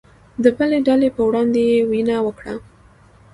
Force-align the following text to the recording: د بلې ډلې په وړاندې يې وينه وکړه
د 0.43 0.45
بلې 0.57 0.79
ډلې 0.87 1.09
په 1.15 1.21
وړاندې 1.27 1.59
يې 1.69 1.79
وينه 1.89 2.15
وکړه 2.25 2.55